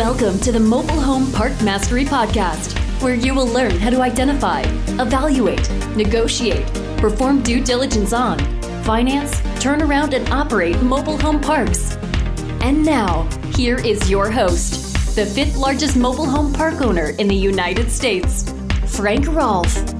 [0.00, 4.62] Welcome to the Mobile Home Park Mastery Podcast, where you will learn how to identify,
[4.98, 6.64] evaluate, negotiate,
[6.96, 8.38] perform due diligence on,
[8.82, 11.98] finance, turn around, and operate mobile home parks.
[12.62, 13.24] And now,
[13.54, 18.50] here is your host, the fifth largest mobile home park owner in the United States,
[18.86, 19.99] Frank Rolfe.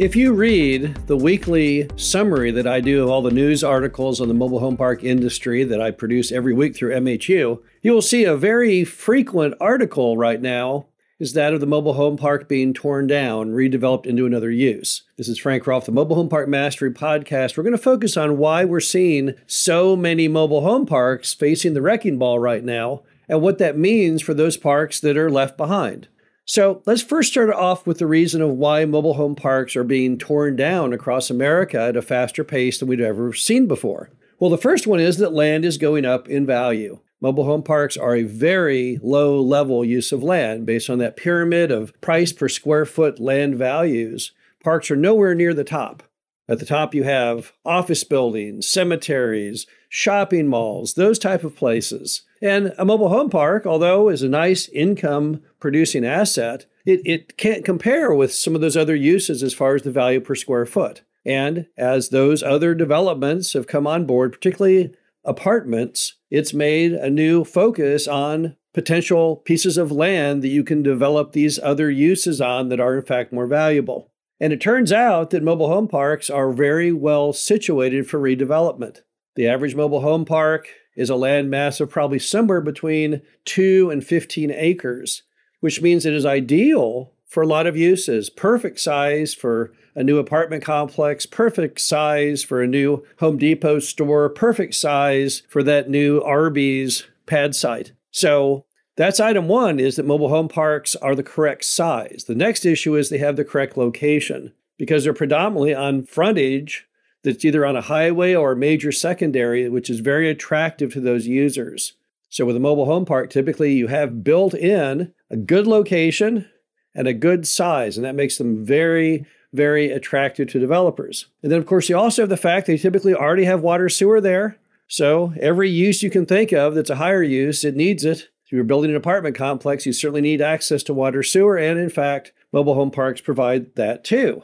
[0.00, 4.28] If you read the weekly summary that I do of all the news articles on
[4.28, 8.24] the mobile home park industry that I produce every week through MHU, you will see
[8.24, 10.86] a very frequent article right now
[11.18, 15.02] is that of the mobile home park being torn down, redeveloped into another use.
[15.18, 17.58] This is Frank Rolfe, the Mobile Home Park Mastery Podcast.
[17.58, 21.82] We're going to focus on why we're seeing so many mobile home parks facing the
[21.82, 26.08] wrecking ball right now and what that means for those parks that are left behind.
[26.50, 30.18] So let's first start off with the reason of why mobile home parks are being
[30.18, 34.10] torn down across America at a faster pace than we'd ever seen before.
[34.40, 36.98] Well, the first one is that land is going up in value.
[37.20, 41.70] Mobile home parks are a very low level use of land based on that pyramid
[41.70, 44.32] of price per square foot land values.
[44.60, 46.02] Parks are nowhere near the top.
[46.50, 52.22] At the top, you have office buildings, cemeteries, shopping malls, those type of places.
[52.42, 57.64] And a mobile home park, although is a nice income producing asset, it, it can't
[57.64, 61.02] compare with some of those other uses as far as the value per square foot.
[61.24, 64.92] And as those other developments have come on board, particularly
[65.24, 71.30] apartments, it's made a new focus on potential pieces of land that you can develop
[71.30, 74.09] these other uses on that are in fact more valuable.
[74.40, 79.00] And it turns out that mobile home parks are very well situated for redevelopment.
[79.36, 84.04] The average mobile home park is a land mass of probably somewhere between 2 and
[84.04, 85.22] 15 acres,
[85.60, 88.30] which means it is ideal for a lot of uses.
[88.30, 94.28] Perfect size for a new apartment complex, perfect size for a new Home Depot store,
[94.28, 97.92] perfect size for that new Arby's pad site.
[98.10, 98.64] So
[99.00, 102.24] that's item one is that mobile home parks are the correct size.
[102.28, 106.86] The next issue is they have the correct location because they're predominantly on frontage
[107.22, 111.26] that's either on a highway or a major secondary, which is very attractive to those
[111.26, 111.94] users.
[112.28, 116.46] So with a mobile home park, typically you have built in a good location
[116.94, 121.26] and a good size, and that makes them very, very attractive to developers.
[121.42, 124.20] And then, of course, you also have the fact they typically already have water sewer
[124.20, 124.58] there.
[124.88, 128.28] So every use you can think of that's a higher use, it needs it.
[128.50, 131.88] If you're building an apartment complex, you certainly need access to water, sewer, and in
[131.88, 134.42] fact, mobile home parks provide that too.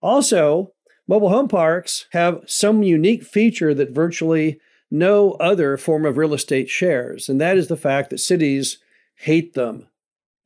[0.00, 0.74] Also,
[1.08, 4.60] mobile home parks have some unique feature that virtually
[4.92, 8.78] no other form of real estate shares, and that is the fact that cities
[9.16, 9.88] hate them.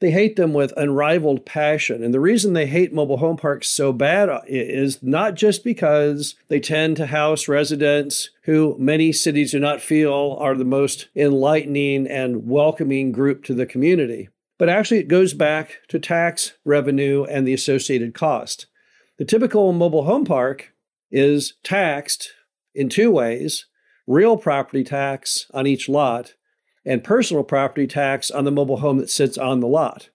[0.02, 2.02] They hate them with unrivaled passion.
[2.02, 6.34] And the reason they hate mobile home parks so bad uh, is not just because
[6.48, 12.08] they tend to house residents who many cities do not feel are the most enlightening
[12.08, 17.46] and welcoming group to the community, but actually it goes back to tax revenue and
[17.46, 18.66] the associated cost.
[19.18, 20.72] The typical mobile home park
[21.12, 22.32] is taxed
[22.74, 23.66] in two ways
[24.08, 26.34] real property tax on each lot
[26.84, 30.10] and personal property tax on the mobile home that sits on the lot.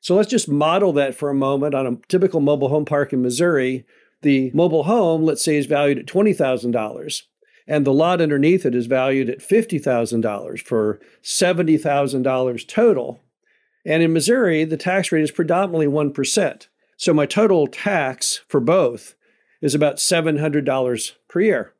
[0.00, 3.22] So let's just model that for a moment on a typical mobile home park in
[3.22, 3.84] Missouri.
[4.22, 7.22] The mobile home, let's say, is valued at $20,000,
[7.66, 13.20] and the lot underneath it is valued at $50,000 for $70,000 total.
[13.86, 16.68] And in Missouri, the tax rate is predominantly 1%.
[16.96, 19.14] So my total tax for both
[19.60, 21.73] is about $700 per year.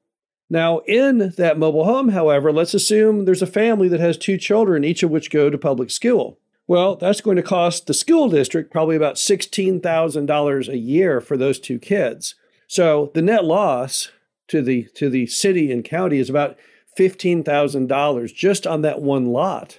[0.51, 4.85] Now, in that mobile home, however, let's assume there's a family that has two children,
[4.85, 6.39] each of which go to public school.
[6.67, 11.59] Well, that's going to cost the school district probably about $16,000 a year for those
[11.59, 12.35] two kids.
[12.67, 14.11] So the net loss
[14.49, 16.57] to the to the city and county is about
[16.99, 19.79] $15,000 just on that one lot.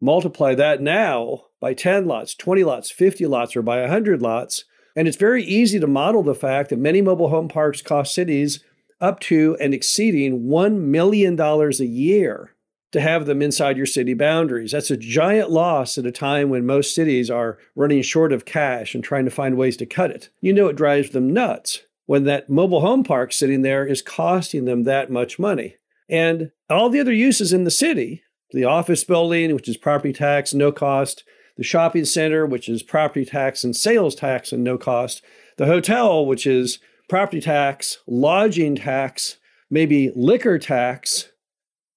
[0.00, 4.64] Multiply that now by 10 lots, 20 lots, 50 lots, or by 100 lots.
[4.96, 8.64] And it's very easy to model the fact that many mobile home parks cost cities
[9.02, 12.54] up to and exceeding $1 million a year
[12.92, 14.72] to have them inside your city boundaries.
[14.72, 18.94] That's a giant loss at a time when most cities are running short of cash
[18.94, 20.30] and trying to find ways to cut it.
[20.40, 24.66] You know, it drives them nuts when that mobile home park sitting there is costing
[24.66, 25.76] them that much money.
[26.08, 28.22] And all the other uses in the city
[28.52, 31.24] the office building, which is property tax, no cost,
[31.56, 35.22] the shopping center, which is property tax and sales tax and no cost,
[35.56, 36.78] the hotel, which is
[37.12, 39.36] property tax, lodging tax,
[39.68, 41.28] maybe liquor tax,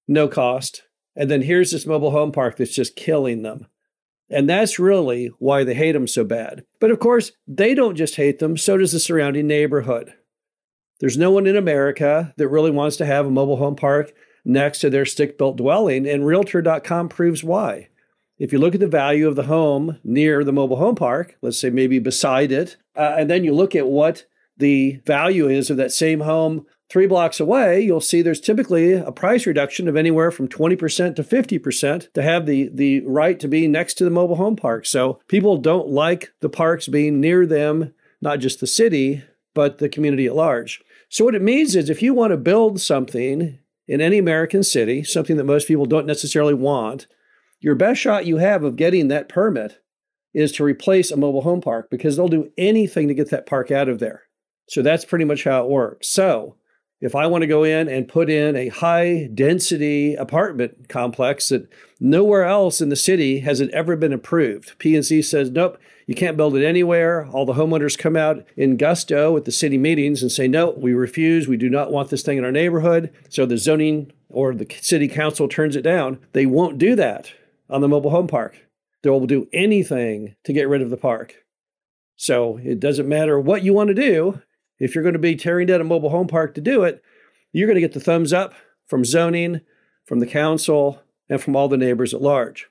[0.09, 0.83] no cost.
[1.15, 3.67] And then here's this mobile home park that's just killing them.
[4.29, 6.65] And that's really why they hate them so bad.
[6.81, 10.13] But of course, they don't just hate them, so does the surrounding neighborhood.
[10.99, 14.11] There's no one in America that really wants to have a mobile home park
[14.43, 17.87] next to their stick built dwelling, and Realtor.com proves why.
[18.37, 21.57] If you look at the value of the home near the mobile home park, let's
[21.57, 24.25] say maybe beside it, uh, and then you look at what
[24.57, 29.11] the value is of that same home three blocks away, you'll see there's typically a
[29.11, 33.67] price reduction of anywhere from 20% to 50% to have the, the right to be
[33.67, 34.85] next to the mobile home park.
[34.85, 39.23] So people don't like the parks being near them, not just the city,
[39.53, 40.81] but the community at large.
[41.09, 45.03] So what it means is if you want to build something in any American city,
[45.03, 47.07] something that most people don't necessarily want,
[47.59, 49.79] your best shot you have of getting that permit
[50.33, 53.71] is to replace a mobile home park because they'll do anything to get that park
[53.71, 54.23] out of there.
[54.67, 56.07] So that's pretty much how it works.
[56.07, 56.55] So
[57.01, 61.67] if I want to go in and put in a high density apartment complex that
[61.99, 65.77] nowhere else in the city has it ever been approved, PNC says, nope,
[66.07, 67.27] you can't build it anywhere.
[67.27, 70.93] All the homeowners come out in gusto at the city meetings and say, no, we
[70.93, 71.47] refuse.
[71.47, 73.13] We do not want this thing in our neighborhood.
[73.29, 76.19] So the zoning or the city council turns it down.
[76.33, 77.31] They won't do that
[77.69, 78.57] on the mobile home park.
[79.03, 81.35] They will do anything to get rid of the park.
[82.15, 84.41] So it doesn't matter what you want to do.
[84.79, 87.01] If you're going to be tearing down a mobile home park to do it,
[87.51, 88.53] you're going to get the thumbs up
[88.87, 89.61] from zoning,
[90.05, 92.67] from the council, and from all the neighbors at large.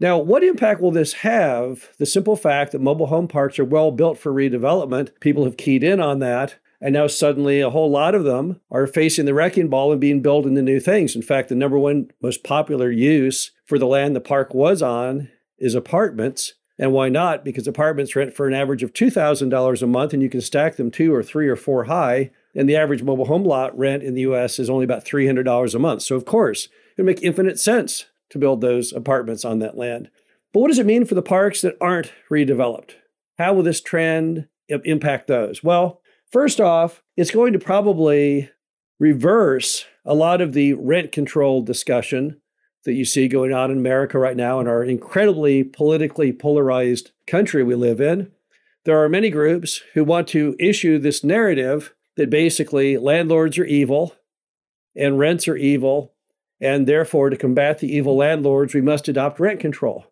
[0.00, 1.88] Now, what impact will this have?
[1.98, 5.82] The simple fact that mobile home parks are well built for redevelopment, people have keyed
[5.82, 9.68] in on that, and now suddenly a whole lot of them are facing the wrecking
[9.68, 11.16] ball and being built into new things.
[11.16, 15.28] In fact, the number one most popular use for the land the park was on
[15.58, 16.54] is apartments.
[16.78, 17.44] And why not?
[17.44, 20.90] Because apartments rent for an average of $2,000 a month, and you can stack them
[20.90, 22.30] two or three or four high.
[22.54, 25.78] And the average mobile home lot rent in the US is only about $300 a
[25.78, 26.02] month.
[26.02, 30.10] So, of course, it would make infinite sense to build those apartments on that land.
[30.52, 32.92] But what does it mean for the parks that aren't redeveloped?
[33.38, 35.62] How will this trend impact those?
[35.62, 38.50] Well, first off, it's going to probably
[38.98, 42.40] reverse a lot of the rent control discussion
[42.84, 47.62] that you see going on in America right now in our incredibly politically polarized country
[47.62, 48.30] we live in.
[48.84, 54.14] There are many groups who want to issue this narrative that basically landlords are evil
[54.96, 56.14] and rents are evil,
[56.60, 60.06] and therefore, to combat the evil landlords, we must adopt rent control.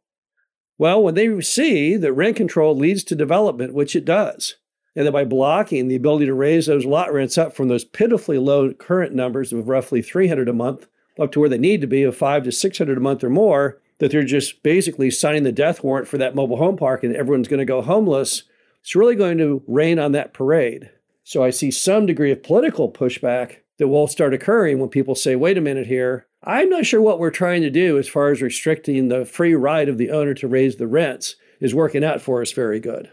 [0.79, 4.57] Well, when they see that rent control leads to development, which it does,
[4.95, 8.39] and that by blocking the ability to raise those lot rents up from those pitifully
[8.39, 10.87] low current numbers of roughly 300 a month
[11.19, 13.81] up to where they need to be of five to 600 a month or more,
[13.99, 17.49] that they're just basically signing the death warrant for that mobile home park and everyone's
[17.49, 18.43] going to go homeless,
[18.81, 20.91] it's really going to rain on that parade.
[21.25, 25.37] So I see some degree of political pushback that will start occurring when people say,
[25.37, 28.41] wait a minute here, I'm not sure what we're trying to do as far as
[28.41, 32.43] restricting the free right of the owner to raise the rents is working out for
[32.43, 33.11] us very good.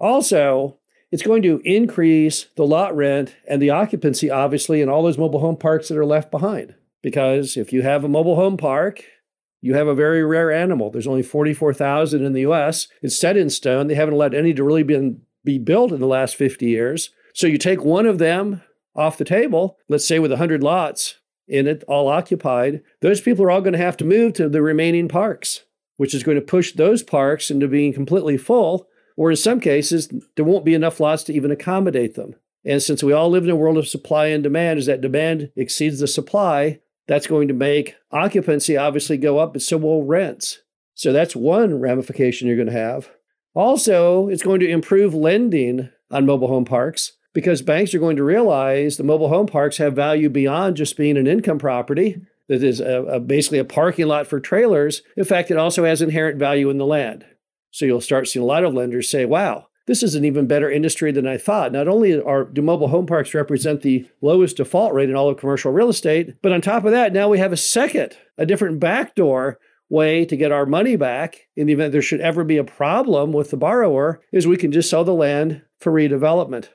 [0.00, 0.78] Also,
[1.12, 5.40] it's going to increase the lot rent and the occupancy, obviously, in all those mobile
[5.40, 6.74] home parks that are left behind.
[7.02, 9.04] Because if you have a mobile home park,
[9.60, 10.90] you have a very rare animal.
[10.90, 12.88] There's only 44,000 in the US.
[13.02, 13.86] It's set in stone.
[13.86, 17.10] They haven't allowed any to really been, be built in the last 50 years.
[17.34, 18.62] So you take one of them
[18.94, 21.16] off the table, let's say with 100 lots
[21.48, 24.62] in it, all occupied, those people are all going to have to move to the
[24.62, 25.64] remaining parks,
[25.96, 30.08] which is going to push those parks into being completely full, or in some cases,
[30.34, 32.34] there won't be enough lots to even accommodate them.
[32.64, 35.50] And since we all live in a world of supply and demand, as that demand
[35.56, 40.60] exceeds the supply, that's going to make occupancy obviously go up, but so will rents.
[40.94, 43.10] So that's one ramification you're going to have.
[43.54, 48.24] Also, it's going to improve lending on mobile home parks because banks are going to
[48.24, 52.80] realize the mobile home parks have value beyond just being an income property that is
[52.80, 55.02] a, a, basically a parking lot for trailers.
[55.16, 57.26] In fact, it also has inherent value in the land.
[57.70, 60.70] So you'll start seeing a lot of lenders say, wow, this is an even better
[60.70, 61.72] industry than I thought.
[61.72, 65.38] Not only are do mobile home parks represent the lowest default rate in all of
[65.38, 68.80] commercial real estate, but on top of that, now we have a second, a different
[68.80, 72.64] backdoor way to get our money back in the event there should ever be a
[72.64, 76.68] problem with the borrower is we can just sell the land for redevelopment.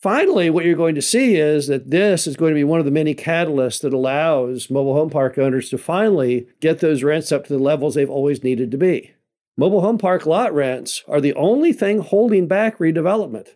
[0.00, 2.86] Finally, what you're going to see is that this is going to be one of
[2.86, 7.44] the many catalysts that allows mobile home park owners to finally get those rents up
[7.44, 9.12] to the levels they've always needed to be.
[9.56, 13.48] Mobile home park lot rents are the only thing holding back redevelopment.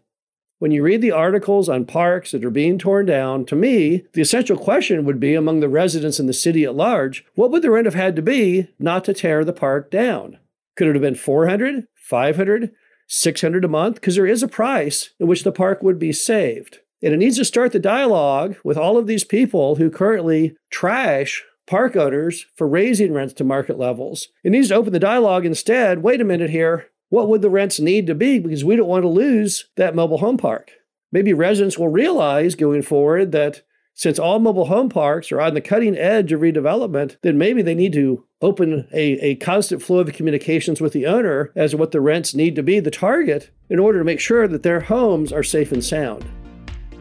[0.59, 4.23] When you read the articles on parks that are being torn down, to me, the
[4.23, 7.71] essential question would be among the residents in the city at large what would the
[7.71, 10.39] rent have had to be not to tear the park down?
[10.77, 12.73] Could it have been 400, 500,
[13.07, 13.97] 600 a month?
[13.97, 16.81] Because there is a price at which the park would be saved.
[17.03, 21.45] And it needs to start the dialogue with all of these people who currently trash
[21.67, 24.29] park owners for raising rents to market levels.
[24.43, 26.03] It needs to open the dialogue instead.
[26.03, 26.89] Wait a minute here.
[27.09, 28.39] What would the rents need to be?
[28.39, 30.73] Because we don't want to lose that mobile home park.
[31.13, 33.63] Maybe residents will realize going forward that
[33.97, 37.77] Since all mobile home parks are on the cutting edge of redevelopment, then maybe they
[37.77, 41.93] need to open a, a constant flow of communications with the owner as to what
[41.93, 45.33] the rents need to be, the target, in order to make sure that their homes
[45.33, 46.25] are safe and sound.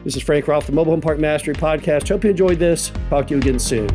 [0.04, 2.10] This is Frank Rolfe, the Mobile Home Park Mastery Podcast.
[2.10, 2.92] Hope you enjoyed this.
[3.10, 3.90] Talk to you again soon.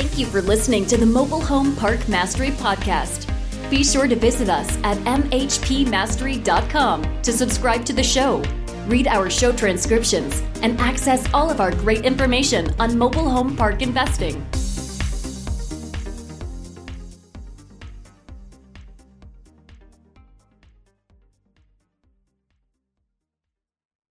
[0.00, 3.30] Thank you for listening to the Mobile Home Park Mastery Podcast.
[3.68, 8.42] Be sure to visit us at mhpmastery.com to subscribe to the show
[8.86, 13.82] read our show transcriptions, and access all of our great information on mobile home park
[13.82, 14.44] investing.